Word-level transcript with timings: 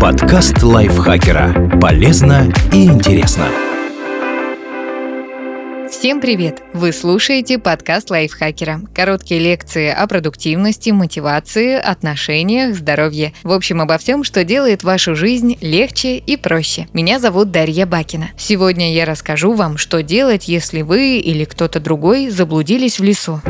Подкаст 0.00 0.62
лайфхакера. 0.62 1.78
Полезно 1.78 2.50
и 2.72 2.86
интересно. 2.86 3.44
Всем 5.90 6.22
привет! 6.22 6.62
Вы 6.72 6.90
слушаете 6.90 7.58
подкаст 7.58 8.10
лайфхакера. 8.10 8.80
Короткие 8.94 9.40
лекции 9.40 9.90
о 9.90 10.06
продуктивности, 10.06 10.88
мотивации, 10.88 11.74
отношениях, 11.74 12.74
здоровье. 12.74 13.34
В 13.42 13.52
общем, 13.52 13.82
обо 13.82 13.98
всем, 13.98 14.24
что 14.24 14.42
делает 14.42 14.84
вашу 14.84 15.14
жизнь 15.14 15.58
легче 15.60 16.16
и 16.16 16.38
проще. 16.38 16.88
Меня 16.94 17.18
зовут 17.18 17.50
Дарья 17.50 17.84
Бакина. 17.84 18.30
Сегодня 18.38 18.94
я 18.94 19.04
расскажу 19.04 19.52
вам, 19.52 19.76
что 19.76 20.02
делать, 20.02 20.48
если 20.48 20.80
вы 20.80 21.18
или 21.18 21.44
кто-то 21.44 21.78
другой 21.78 22.30
заблудились 22.30 22.98
в 22.98 23.04
лесу. 23.04 23.42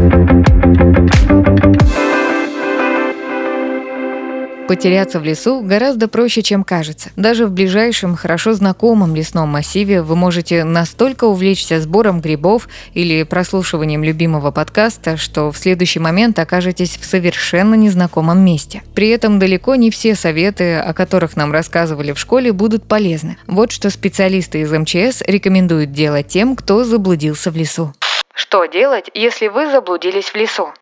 Потеряться 4.67 5.21
в 5.21 5.25
лесу 5.25 5.61
гораздо 5.61 6.09
проще, 6.09 6.43
чем 6.43 6.65
кажется. 6.65 7.11
Даже 7.17 7.47
в 7.47 7.51
ближайшем, 7.51 8.17
хорошо 8.17 8.55
знакомом 8.55 9.15
лесном 9.15 9.51
массиве 9.51 10.01
вы 10.01 10.17
можете 10.17 10.65
настолько 10.65 11.25
увлечься 11.25 11.81
сбором 11.83 12.23
грибов 12.23 12.69
или 12.95 13.25
прослушиванием 13.25 14.03
любимого 14.03 14.53
подкаста, 14.53 15.19
что 15.19 15.53
в 15.53 15.59
следующий 15.59 15.99
момент 15.99 16.39
окажетесь 16.39 16.97
в 16.97 17.05
совершенно 17.05 17.75
незнакомом 17.75 18.43
месте. 18.43 18.83
При 18.95 19.11
этом 19.11 19.39
далеко 19.39 19.75
не 19.75 19.91
все 19.91 20.15
советы, 20.15 20.77
о 20.77 20.95
которых 20.95 21.37
нам 21.37 21.53
рассказывали 21.53 22.13
в 22.13 22.19
школе, 22.19 22.53
будут 22.53 22.85
полезны. 22.89 23.37
Вот 23.47 23.71
что 23.71 23.91
специалисты 23.91 24.61
из 24.61 24.73
МЧС 24.73 25.23
рекомендуют 25.27 25.93
делать 25.93 26.29
тем, 26.29 26.57
кто 26.57 26.85
заблудился 26.85 27.51
в 27.51 27.57
лесу. 27.57 27.93
Что 28.35 28.65
делать, 28.65 29.11
если 29.13 29.49
вы 29.49 29.71
заблудились 29.71 30.31
в 30.31 30.35
лесу? 30.35 30.73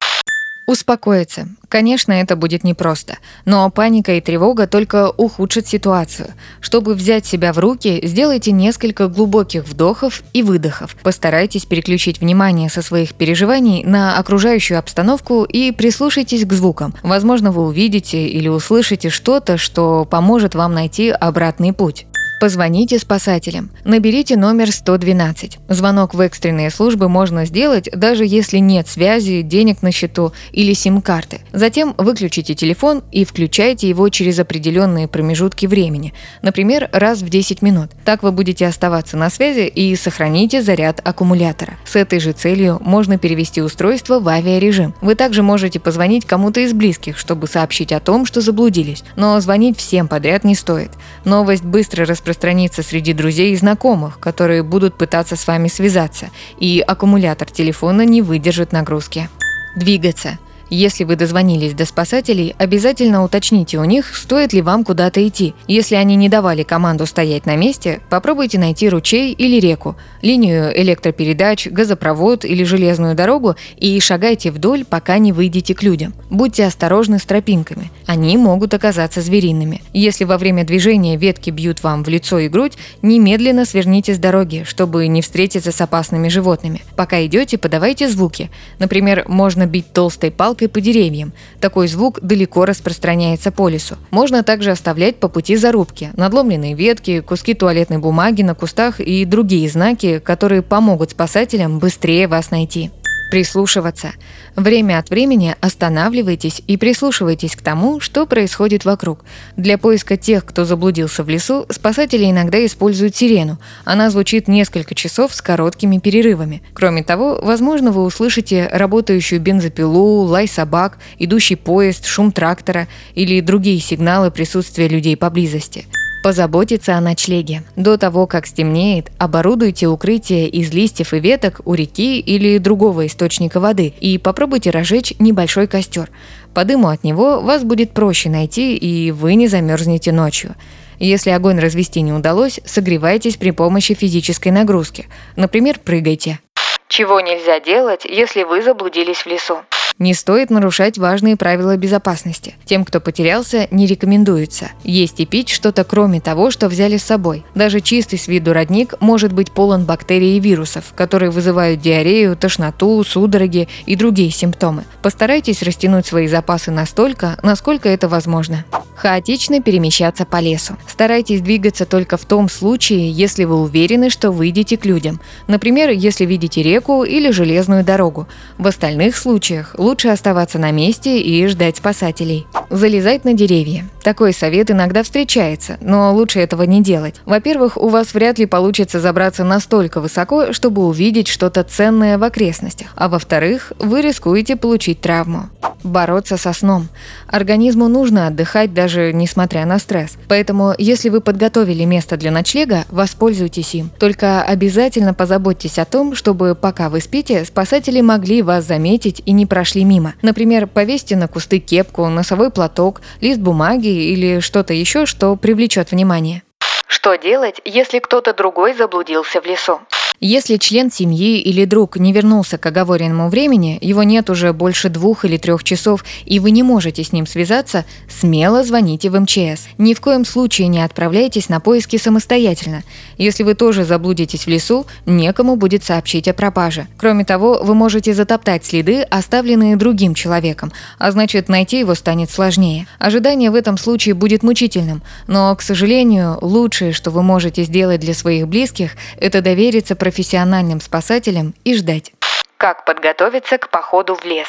Успокоиться. 0.67 1.49
Конечно, 1.69 2.13
это 2.13 2.37
будет 2.37 2.63
непросто, 2.63 3.19
но 3.45 3.69
паника 3.71 4.13
и 4.13 4.21
тревога 4.21 4.67
только 4.67 5.11
ухудшат 5.11 5.67
ситуацию. 5.67 6.29
Чтобы 6.61 6.95
взять 6.95 7.27
себя 7.27 7.53
в 7.53 7.59
руки, 7.59 8.01
сделайте 8.05 8.53
несколько 8.53 9.09
глубоких 9.09 9.65
вдохов 9.65 10.23
и 10.33 10.43
выдохов. 10.43 10.97
Постарайтесь 11.03 11.65
переключить 11.65 12.21
внимание 12.21 12.71
со 12.71 12.83
своих 12.83 13.15
переживаний 13.15 13.85
на 13.85 14.19
окружающую 14.19 14.79
обстановку 14.79 15.45
и 15.45 15.73
прислушайтесь 15.73 16.45
к 16.45 16.53
звукам. 16.53 16.95
Возможно, 17.03 17.51
вы 17.51 17.67
увидите 17.67 18.29
или 18.29 18.49
услышите 18.49 19.11
что-то, 19.11 19.59
что 19.59 20.05
поможет 20.05 20.55
вам 20.55 20.75
найти 20.75 21.11
обратный 21.11 21.73
путь. 21.73 22.07
Позвоните 22.43 22.99
спасателям. 22.99 23.71
Наберите 23.85 24.37
номер 24.37 24.73
112. 24.73 25.59
Звонок 25.69 26.13
в 26.13 26.19
экстренные 26.19 26.71
службы 26.71 27.09
можно 27.09 27.45
сделать, 27.45 27.89
даже 27.95 28.25
если 28.27 28.59
нет 28.59 28.89
связи, 28.89 29.43
денег 29.43 29.81
на 29.81 29.93
счету 29.93 30.33
или 30.51 30.73
сим-карты. 30.73 31.43
Затем 31.53 31.95
выключите 31.99 32.57
телефон 32.57 33.05
и 33.13 33.25
включайте 33.25 33.89
его 33.89 34.09
через 34.09 34.41
определенные 34.41 35.07
промежутки 35.07 35.67
времени, 35.67 36.15
например, 36.43 36.91
раз 36.93 37.23
в 37.23 37.29
10 37.29 37.63
минут. 37.63 37.91
Так 38.05 38.25
вы 38.25 38.33
будете 38.33 38.67
оставаться 38.67 39.17
на 39.17 39.31
связи 39.31 39.69
и 39.69 39.95
сохраните 39.95 40.63
заряд 40.63 41.01
аккумулятора. 41.05 41.75
С 41.85 41.95
этой 41.95 42.19
же 42.19 42.33
целью 42.33 42.79
можно 42.81 43.19
перевести 43.19 43.63
устройство 43.63 44.19
в 44.19 44.27
авиарежим. 44.27 44.97
Вы 45.01 45.15
также 45.15 45.45
можете 45.45 45.79
позвонить 45.79 46.27
кому-то 46.27 46.59
из 46.59 46.73
близких, 46.73 47.19
чтобы 47.19 47.47
сообщить 47.47 47.93
о 47.93 48.01
том, 48.01 48.27
что 48.27 48.41
заблудились. 48.41 49.05
Но 49.15 49.39
звонить 49.39 49.79
всем 49.79 50.09
подряд 50.09 50.43
не 50.43 50.57
стоит. 50.57 50.91
Новость 51.25 51.63
быстро 51.63 52.05
распространяется 52.05 52.32
распространится 52.33 52.83
среди 52.83 53.13
друзей 53.13 53.53
и 53.53 53.57
знакомых, 53.57 54.19
которые 54.19 54.63
будут 54.63 54.95
пытаться 54.95 55.37
с 55.37 55.47
вами 55.47 55.69
связаться, 55.69 56.31
и 56.59 56.83
аккумулятор 56.87 57.51
телефона 57.51 58.07
не 58.07 58.23
выдержит 58.23 58.73
нагрузки. 58.73 59.29
Двигаться– 59.77 60.39
если 60.75 61.05
вы 61.05 61.17
дозвонились 61.17 61.75
до 61.75 61.85
спасателей, 61.85 62.55
обязательно 62.57 63.23
уточните 63.23 63.79
у 63.79 63.85
них, 63.85 64.17
стоит 64.17 64.53
ли 64.53 64.63
вам 64.63 64.85
куда-то 64.85 65.27
идти. 65.27 65.55
Если 65.69 65.97
они 65.97 66.17
не 66.17 66.29
давали 66.31 66.63
команду 66.63 67.05
стоять 67.05 67.45
на 67.45 67.57
месте, 67.57 68.01
попробуйте 68.09 68.59
найти 68.59 68.89
ручей 68.89 69.33
или 69.33 69.61
реку, 69.61 69.97
линию 70.23 70.73
электропередач, 70.75 71.67
газопровод 71.67 72.47
или 72.47 72.65
железную 72.65 73.15
дорогу 73.15 73.57
и 73.77 74.01
шагайте 74.01 74.51
вдоль, 74.51 74.85
пока 74.85 75.19
не 75.19 75.33
выйдете 75.33 75.75
к 75.75 75.83
людям. 75.83 76.15
Будьте 76.31 76.65
осторожны 76.65 77.19
с 77.19 77.25
тропинками. 77.25 77.91
Они 78.07 78.37
могут 78.39 78.73
оказаться 78.73 79.21
звериными. 79.21 79.83
Если 79.93 80.25
во 80.25 80.39
время 80.39 80.65
движения 80.65 81.17
ветки 81.17 81.51
бьют 81.51 81.83
вам 81.83 82.03
в 82.03 82.09
лицо 82.09 82.39
и 82.39 82.49
грудь, 82.49 82.79
немедленно 83.03 83.67
сверните 83.67 84.15
с 84.15 84.19
дороги, 84.19 84.65
чтобы 84.67 85.07
не 85.07 85.21
встретиться 85.21 85.71
с 85.71 85.81
опасными 85.81 86.29
животными. 86.29 86.81
Пока 86.97 87.25
идете, 87.27 87.59
подавайте 87.59 88.09
звуки. 88.09 88.51
Например, 88.79 89.25
можно 89.29 89.67
бить 89.67 89.93
толстой 89.93 90.31
палкой 90.31 90.62
палкой 90.63 90.69
по 90.69 90.81
деревьям. 90.81 91.33
Такой 91.61 91.89
звук 91.89 92.21
далеко 92.21 92.65
распространяется 92.65 93.51
по 93.51 93.69
лесу. 93.69 93.97
Можно 94.11 94.43
также 94.43 94.71
оставлять 94.71 95.17
по 95.17 95.29
пути 95.29 95.57
зарубки, 95.57 96.11
надломленные 96.17 96.75
ветки, 96.75 97.21
куски 97.21 97.55
туалетной 97.55 97.99
бумаги 97.99 98.43
на 98.43 98.55
кустах 98.55 99.01
и 99.01 99.25
другие 99.25 99.69
знаки, 99.69 100.19
которые 100.19 100.63
помогут 100.63 101.11
спасателям 101.11 101.79
быстрее 101.79 102.29
вас 102.29 102.51
найти 102.51 102.91
прислушиваться. 103.33 104.13
Время 104.57 104.99
от 104.99 105.09
времени 105.09 105.57
останавливайтесь 105.63 106.61
и 106.67 106.77
прислушивайтесь 106.77 107.57
к 107.57 107.63
тому, 107.63 107.99
что 107.99 108.27
происходит 108.27 108.85
вокруг. 108.85 109.25
Для 109.57 109.79
поиска 109.79 110.19
тех, 110.19 110.45
кто 110.45 110.67
заблудился 110.67 111.25
в 111.25 111.31
лесу, 111.31 111.65
спасатели 111.71 112.31
иногда 112.31 112.63
используют 112.67 113.17
сирену. 113.17 113.59
Она 113.87 114.11
звучит 114.11 114.49
несколько 114.49 114.95
часов 114.95 115.35
с 115.35 115.41
короткими 115.41 115.97
перерывами. 115.97 116.63
Кроме 116.75 117.03
того, 117.05 117.41
возможно, 117.43 117.91
вы 117.91 118.05
услышите 118.05 118.69
работающую 118.71 119.41
бензопилу, 119.41 120.25
лай 120.25 120.47
собак, 120.47 120.99
идущий 121.19 121.57
поезд, 121.57 122.05
шум 122.05 122.33
трактора 122.33 122.87
или 123.15 123.41
другие 123.41 123.81
сигналы 123.81 124.31
присутствия 124.31 124.89
людей 124.89 125.17
поблизости. 125.17 125.87
Позаботиться 126.23 126.95
о 126.95 127.01
ночлеге. 127.01 127.65
До 127.75 127.99
того, 127.99 128.29
как 128.29 128.47
стемнеет, 128.47 129.11
оборудуйте 129.19 129.89
укрытие 129.89 130.49
из 130.49 130.73
листьев 130.73 131.15
и 131.15 131.19
веток 131.19 131.61
у 131.65 131.75
реки 131.75 132.21
или 132.21 132.59
другого 132.59 133.07
источника 133.07 133.59
воды 133.59 133.93
и 134.01 134.19
попробуйте 134.19 134.71
разжечь 134.71 135.15
небольшой 135.19 135.67
костер. 135.67 136.11
По 136.55 136.65
дыму 136.65 136.89
от 136.89 137.03
него 137.03 137.41
вас 137.41 137.65
будет 137.65 137.91
проще 137.91 138.29
найти 138.31 138.77
и 138.77 139.11
вы 139.11 139.35
не 139.35 139.49
замерзнете 139.49 140.13
ночью. 140.13 140.55
Если 141.01 141.31
огонь 141.31 141.59
развести 141.59 142.01
не 142.03 142.13
удалось, 142.13 142.61
согревайтесь 142.65 143.37
при 143.37 143.51
помощи 143.51 143.95
физической 143.95 144.51
нагрузки. 144.51 145.09
Например, 145.35 145.81
прыгайте. 145.83 146.39
Чего 146.87 147.21
нельзя 147.21 147.59
делать, 147.59 148.05
если 148.05 148.45
вы 148.45 148.63
заблудились 148.63 149.23
в 149.23 149.27
лесу? 149.27 149.59
Не 150.03 150.15
стоит 150.15 150.51
нарушать 150.51 150.99
важные 150.99 151.37
правила 151.37 151.77
безопасности. 151.77 152.57
Тем, 152.65 152.85
кто 152.85 153.01
потерялся, 153.01 153.69
не 153.71 153.87
рекомендуется. 153.87 154.73
Есть 154.83 155.21
и 155.21 155.27
пить 155.27 155.49
что-то 155.49 155.85
кроме 155.85 156.21
того, 156.21 156.51
что 156.51 156.69
взяли 156.69 156.97
с 156.97 157.05
собой. 157.05 157.45
Даже 157.55 157.81
чистый 157.81 158.19
с 158.19 158.27
виду 158.27 158.53
родник 158.53 158.95
может 158.99 159.33
быть 159.33 159.53
полон 159.53 159.85
бактерий 159.85 160.39
и 160.39 160.41
вирусов, 160.41 160.93
которые 160.97 161.31
вызывают 161.31 161.81
диарею, 161.81 162.37
тошноту, 162.37 163.05
судороги 163.05 163.69
и 163.87 163.95
другие 163.95 164.33
симптомы. 164.33 164.87
Постарайтесь 165.03 165.63
растянуть 165.63 166.05
свои 166.05 166.27
запасы 166.27 166.73
настолько, 166.73 167.39
насколько 167.45 167.89
это 167.89 168.09
возможно. 168.09 168.65
Хаотично 168.97 169.61
перемещаться 169.63 170.25
по 170.25 170.41
лесу. 170.41 170.77
Старайтесь 170.87 171.41
двигаться 171.41 171.87
только 171.87 172.17
в 172.17 172.25
том 172.25 172.49
случае, 172.49 173.11
если 173.11 173.45
вы 173.45 173.61
уверены, 173.61 174.11
что 174.11 174.31
выйдете 174.31 174.77
к 174.77 174.85
людям. 174.85 175.21
Например, 175.47 175.91
если 175.91 176.25
видите 176.25 176.63
реку 176.63 177.05
или 177.05 177.31
железную 177.31 177.85
дорогу. 177.85 178.27
В 178.59 178.67
остальных 178.67 179.17
случаях 179.17 179.75
лучше 179.79 179.92
оставаться 180.11 180.59
на 180.59 180.71
месте 180.71 181.21
и 181.21 181.47
ждать 181.47 181.77
спасателей. 181.77 182.47
Залезать 182.71 183.25
на 183.25 183.35
деревья. 183.35 183.85
Такой 184.03 184.33
совет 184.33 184.71
иногда 184.71 185.03
встречается, 185.03 185.79
но 185.81 186.13
лучше 186.13 186.41
этого 186.41 186.65
не 186.65 186.83
делать. 186.83 187.17
Во-первых, 187.25 187.77
у 187.77 187.89
вас 187.89 188.15
вряд 188.15 188.39
ли 188.39 188.47
получится 188.47 189.01
забраться 189.01 189.45
настолько 189.45 190.01
высоко, 190.01 190.53
чтобы 190.53 190.87
увидеть 190.87 191.29
что-то 191.29 191.63
ценное 191.63 192.19
в 192.19 192.25
окрестностях. 192.25 192.89
А 192.97 193.09
во-вторых, 193.09 193.73
вы 193.79 194.03
рискуете 194.03 194.57
получить 194.57 195.01
травму. 195.01 195.51
Бороться 195.85 196.37
со 196.37 196.53
сном. 196.53 196.89
Организму 197.27 197.89
нужно 197.89 198.27
отдыхать 198.27 198.75
даже 198.75 199.13
несмотря 199.13 199.67
на 199.67 199.79
стресс. 199.79 200.17
Поэтому, 200.29 200.75
если 200.79 201.09
вы 201.09 201.21
подготовили 201.21 201.85
место 201.85 202.17
для 202.17 202.31
ночлега, 202.31 202.85
воспользуйтесь 202.91 203.75
им. 203.75 203.91
Только 203.99 204.43
обязательно 204.43 205.15
позаботьтесь 205.15 205.79
о 205.79 205.85
том, 205.85 206.15
чтобы 206.15 206.55
пока 206.55 206.89
вы 206.89 207.01
спите, 207.01 207.45
спасатели 207.45 208.01
могли 208.01 208.43
вас 208.43 208.65
заметить 208.65 209.23
и 209.27 209.33
не 209.33 209.47
прошли 209.47 209.72
мимо. 209.81 210.15
Например, 210.23 210.67
повесьте 210.67 211.17
на 211.17 211.29
кусты 211.29 211.59
кепку, 211.59 212.07
носовой 212.09 212.51
платок, 212.51 213.01
лист 213.21 213.41
бумаги 213.41 213.89
или 213.89 214.41
что-то 214.41 214.73
еще, 214.73 215.07
что 215.07 215.37
привлечет 215.37 215.91
внимание. 215.91 216.43
Что 216.87 217.17
делать, 217.17 217.61
если 217.65 217.99
кто-то 217.99 218.35
другой 218.35 218.75
заблудился 218.75 219.41
в 219.41 219.47
лесу? 219.47 219.81
Если 220.25 220.57
член 220.57 220.89
семьи 220.89 221.41
или 221.41 221.65
друг 221.65 221.97
не 221.97 222.13
вернулся 222.13 222.57
к 222.57 222.65
оговоренному 222.65 223.29
времени, 223.29 223.77
его 223.81 224.05
нет 224.05 224.31
уже 224.31 224.53
больше 224.53 224.89
двух 224.89 225.25
или 225.25 225.37
трех 225.37 225.65
часов, 225.65 226.05
и 226.25 226.39
вы 226.39 226.53
не 226.53 226.63
можете 226.63 227.03
с 227.03 227.11
ним 227.11 227.27
связаться, 227.27 227.85
смело 228.09 228.63
звоните 228.63 229.11
в 229.11 229.19
МЧС. 229.19 229.67
Ни 229.79 229.95
в 229.95 230.01
коем 230.01 230.25
случае 230.25 230.69
не 230.69 230.81
отправляйтесь 230.81 231.49
на 231.49 231.59
поиски 231.59 231.97
самостоятельно. 231.97 232.85
Если 233.19 233.43
вы 233.43 233.55
тоже 233.55 233.83
заблудитесь 233.83 234.47
в 234.47 234.47
лесу, 234.47 234.87
некому 235.07 235.57
будет 235.57 235.83
сообщить 235.83 236.29
о 236.29 236.35
пропаже. 236.35 236.87
Кроме 236.99 237.25
того, 237.25 237.59
вы 237.61 237.75
можете 237.75 238.15
затоптать 238.15 238.65
следы, 238.65 239.03
оставленные 239.03 239.75
другим 239.75 240.15
человеком, 240.15 240.71
а 241.01 241.11
значит 241.11 241.49
найти 241.49 241.81
его 241.81 241.97
станет 241.97 242.31
сложнее. 242.31 242.87
Ожидание 243.01 243.51
в 243.51 243.57
этом 243.57 243.77
случае 243.77 244.15
будет 244.15 244.45
мучительным, 244.45 245.03
но, 245.27 245.53
к 245.57 245.63
сожалению, 245.63 246.39
лучшее, 246.43 246.93
что 246.93 247.11
вы 247.11 247.25
можете 247.25 247.65
сделать 247.65 247.99
для 247.99 248.15
своих 248.15 248.47
близких, 248.47 248.93
это 249.19 249.41
довериться 249.41 249.97
профессиональным 250.13 250.79
спасателям 250.83 251.55
и 251.65 251.75
ждать. 251.75 252.13
Как 252.59 252.85
подготовиться 252.85 253.57
к 253.57 253.71
походу 253.71 254.15
в 254.15 254.27
лес? 254.27 254.47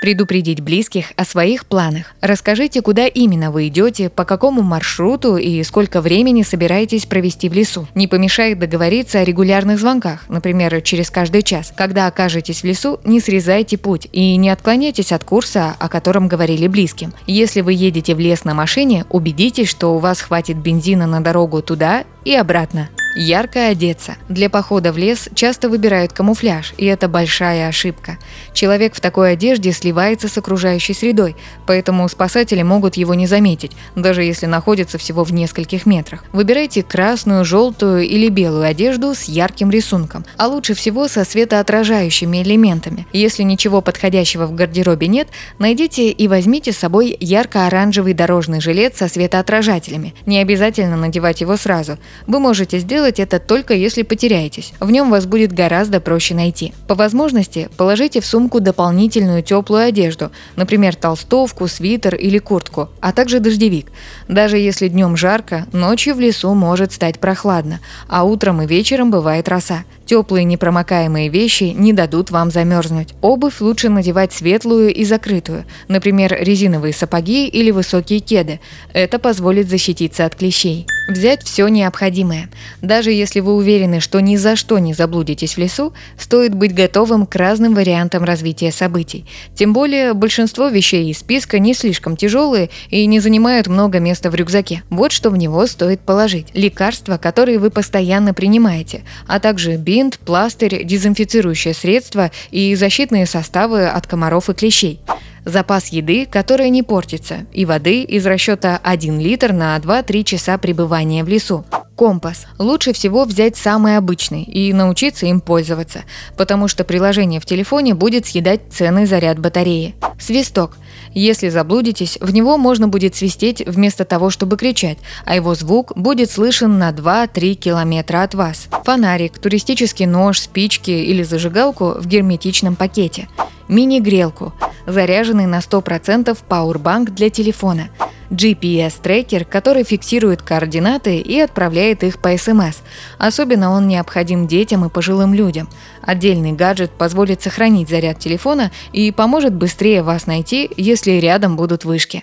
Предупредить 0.00 0.60
близких 0.60 1.12
о 1.16 1.26
своих 1.26 1.66
планах. 1.66 2.14
Расскажите, 2.22 2.80
куда 2.80 3.06
именно 3.06 3.50
вы 3.50 3.68
идете, 3.68 4.08
по 4.08 4.24
какому 4.24 4.62
маршруту 4.62 5.36
и 5.36 5.62
сколько 5.62 6.00
времени 6.00 6.42
собираетесь 6.42 7.04
провести 7.04 7.50
в 7.50 7.52
лесу. 7.52 7.86
Не 7.94 8.06
помешает 8.06 8.58
договориться 8.58 9.18
о 9.18 9.24
регулярных 9.24 9.78
звонках, 9.78 10.24
например, 10.28 10.80
через 10.80 11.10
каждый 11.10 11.42
час. 11.42 11.74
Когда 11.76 12.06
окажетесь 12.06 12.62
в 12.62 12.64
лесу, 12.64 12.98
не 13.04 13.20
срезайте 13.20 13.76
путь 13.76 14.08
и 14.10 14.36
не 14.36 14.48
отклоняйтесь 14.48 15.12
от 15.12 15.22
курса, 15.22 15.76
о 15.78 15.90
котором 15.90 16.28
говорили 16.28 16.66
близким. 16.66 17.12
Если 17.26 17.60
вы 17.60 17.74
едете 17.74 18.14
в 18.14 18.20
лес 18.20 18.44
на 18.44 18.54
машине, 18.54 19.04
убедитесь, 19.10 19.68
что 19.68 19.94
у 19.94 19.98
вас 19.98 20.22
хватит 20.22 20.56
бензина 20.56 21.06
на 21.06 21.20
дорогу 21.22 21.60
туда 21.60 22.04
и 22.24 22.34
обратно. 22.34 22.88
Ярко 23.16 23.68
одеться. 23.68 24.16
Для 24.28 24.50
похода 24.50 24.92
в 24.92 24.98
лес 24.98 25.28
часто 25.34 25.68
выбирают 25.68 26.12
камуфляж, 26.12 26.74
и 26.76 26.86
это 26.86 27.06
большая 27.06 27.68
ошибка. 27.68 28.18
Человек 28.52 28.94
в 28.96 29.00
такой 29.00 29.32
одежде 29.32 29.70
сливается 29.72 30.26
с 30.26 30.36
окружающей 30.36 30.94
средой, 30.94 31.36
поэтому 31.64 32.08
спасатели 32.08 32.62
могут 32.62 32.96
его 32.96 33.14
не 33.14 33.28
заметить, 33.28 33.70
даже 33.94 34.24
если 34.24 34.46
находится 34.46 34.98
всего 34.98 35.22
в 35.22 35.32
нескольких 35.32 35.86
метрах. 35.86 36.24
Выбирайте 36.32 36.82
красную, 36.82 37.44
желтую 37.44 38.02
или 38.02 38.28
белую 38.28 38.64
одежду 38.64 39.14
с 39.14 39.24
ярким 39.24 39.70
рисунком, 39.70 40.24
а 40.36 40.48
лучше 40.48 40.74
всего 40.74 41.06
со 41.06 41.24
светоотражающими 41.24 42.42
элементами. 42.42 43.06
Если 43.12 43.44
ничего 43.44 43.80
подходящего 43.80 44.46
в 44.46 44.54
гардеробе 44.56 45.06
нет, 45.06 45.28
найдите 45.60 46.10
и 46.10 46.26
возьмите 46.26 46.72
с 46.72 46.78
собой 46.78 47.16
ярко-оранжевый 47.20 48.12
дорожный 48.12 48.60
жилет 48.60 48.96
со 48.96 49.06
светоотражателями. 49.06 50.14
Не 50.26 50.38
обязательно 50.38 50.96
надевать 50.96 51.42
его 51.42 51.56
сразу. 51.56 51.96
Вы 52.26 52.40
можете 52.40 52.80
сделать 52.80 53.03
сделать 53.04 53.20
это 53.20 53.38
только 53.38 53.74
если 53.74 54.02
потеряетесь. 54.02 54.72
В 54.80 54.90
нем 54.90 55.10
вас 55.10 55.26
будет 55.26 55.52
гораздо 55.52 56.00
проще 56.00 56.34
найти. 56.34 56.72
По 56.88 56.94
возможности 56.94 57.68
положите 57.76 58.22
в 58.22 58.26
сумку 58.26 58.60
дополнительную 58.60 59.42
теплую 59.42 59.84
одежду, 59.84 60.30
например, 60.56 60.94
толстовку, 60.94 61.68
свитер 61.68 62.14
или 62.14 62.38
куртку, 62.38 62.88
а 63.02 63.12
также 63.12 63.40
дождевик. 63.40 63.88
Даже 64.26 64.56
если 64.56 64.88
днем 64.88 65.18
жарко, 65.18 65.66
ночью 65.72 66.14
в 66.14 66.20
лесу 66.20 66.54
может 66.54 66.92
стать 66.92 67.18
прохладно, 67.18 67.80
а 68.08 68.24
утром 68.24 68.62
и 68.62 68.66
вечером 68.66 69.10
бывает 69.10 69.48
роса. 69.48 69.84
Теплые 70.06 70.44
непромокаемые 70.44 71.28
вещи 71.28 71.74
не 71.76 71.92
дадут 71.92 72.30
вам 72.30 72.50
замерзнуть. 72.50 73.14
Обувь 73.20 73.60
лучше 73.60 73.90
надевать 73.90 74.32
светлую 74.32 74.94
и 74.94 75.04
закрытую, 75.04 75.64
например, 75.88 76.34
резиновые 76.40 76.94
сапоги 76.94 77.48
или 77.48 77.70
высокие 77.70 78.20
кеды. 78.20 78.60
Это 78.94 79.18
позволит 79.18 79.68
защититься 79.68 80.24
от 80.24 80.34
клещей. 80.36 80.86
Взять 81.06 81.42
все 81.44 81.68
необходимое. 81.68 82.48
Даже 82.80 83.12
если 83.12 83.40
вы 83.40 83.54
уверены, 83.54 84.00
что 84.00 84.20
ни 84.20 84.36
за 84.36 84.56
что 84.56 84.78
не 84.78 84.94
заблудитесь 84.94 85.54
в 85.54 85.58
лесу, 85.58 85.92
стоит 86.18 86.54
быть 86.54 86.74
готовым 86.74 87.26
к 87.26 87.34
разным 87.34 87.74
вариантам 87.74 88.24
развития 88.24 88.72
событий. 88.72 89.26
Тем 89.54 89.74
более, 89.74 90.14
большинство 90.14 90.68
вещей 90.68 91.10
из 91.10 91.18
списка 91.18 91.58
не 91.58 91.74
слишком 91.74 92.16
тяжелые 92.16 92.70
и 92.88 93.04
не 93.04 93.20
занимают 93.20 93.66
много 93.66 93.98
места 93.98 94.30
в 94.30 94.34
рюкзаке. 94.34 94.82
Вот 94.88 95.12
что 95.12 95.28
в 95.28 95.36
него 95.36 95.66
стоит 95.66 96.00
положить. 96.00 96.46
Лекарства, 96.54 97.18
которые 97.18 97.58
вы 97.58 97.68
постоянно 97.70 98.32
принимаете, 98.32 99.02
а 99.26 99.40
также 99.40 99.76
бинт, 99.76 100.18
пластырь, 100.18 100.84
дезинфицирующее 100.84 101.74
средство 101.74 102.30
и 102.50 102.74
защитные 102.76 103.26
составы 103.26 103.88
от 103.88 104.06
комаров 104.06 104.48
и 104.48 104.54
клещей 104.54 105.00
запас 105.44 105.88
еды, 105.88 106.26
которая 106.26 106.68
не 106.68 106.82
портится, 106.82 107.46
и 107.52 107.64
воды 107.64 108.02
из 108.02 108.26
расчета 108.26 108.80
1 108.82 109.18
литр 109.20 109.52
на 109.52 109.76
2-3 109.78 110.24
часа 110.24 110.58
пребывания 110.58 111.24
в 111.24 111.28
лесу. 111.28 111.64
Компас. 111.96 112.46
Лучше 112.58 112.92
всего 112.92 113.24
взять 113.24 113.56
самый 113.56 113.96
обычный 113.96 114.42
и 114.42 114.72
научиться 114.72 115.26
им 115.26 115.40
пользоваться, 115.40 116.00
потому 116.36 116.66
что 116.66 116.82
приложение 116.82 117.38
в 117.38 117.46
телефоне 117.46 117.94
будет 117.94 118.26
съедать 118.26 118.62
ценный 118.70 119.06
заряд 119.06 119.38
батареи. 119.38 119.94
Свисток. 120.18 120.76
Если 121.12 121.48
заблудитесь, 121.50 122.18
в 122.20 122.32
него 122.32 122.58
можно 122.58 122.88
будет 122.88 123.14
свистеть 123.14 123.62
вместо 123.64 124.04
того, 124.04 124.30
чтобы 124.30 124.56
кричать, 124.56 124.98
а 125.24 125.36
его 125.36 125.54
звук 125.54 125.92
будет 125.94 126.32
слышен 126.32 126.78
на 126.78 126.90
2-3 126.90 127.54
километра 127.54 128.22
от 128.24 128.34
вас. 128.34 128.66
Фонарик, 128.84 129.38
туристический 129.38 130.06
нож, 130.06 130.40
спички 130.40 130.90
или 130.90 131.22
зажигалку 131.22 131.94
в 131.96 132.06
герметичном 132.08 132.74
пакете. 132.74 133.28
Мини-грелку, 133.68 134.52
заряженный 134.86 135.46
на 135.46 135.58
100% 135.58 136.36
пауэрбанк 136.48 137.10
для 137.10 137.30
телефона. 137.30 137.88
GPS-трекер, 138.30 139.44
который 139.44 139.84
фиксирует 139.84 140.42
координаты 140.42 141.18
и 141.18 141.38
отправляет 141.40 142.02
их 142.02 142.18
по 142.18 142.36
СМС. 142.36 142.78
Особенно 143.18 143.70
он 143.70 143.86
необходим 143.86 144.46
детям 144.46 144.84
и 144.84 144.88
пожилым 144.88 145.34
людям. 145.34 145.68
Отдельный 146.02 146.52
гаджет 146.52 146.90
позволит 146.90 147.42
сохранить 147.42 147.88
заряд 147.88 148.18
телефона 148.18 148.70
и 148.92 149.12
поможет 149.12 149.54
быстрее 149.54 150.02
вас 150.02 150.26
найти, 150.26 150.70
если 150.76 151.12
рядом 151.12 151.56
будут 151.56 151.84
вышки. 151.84 152.22